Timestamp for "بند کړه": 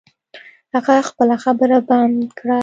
1.89-2.57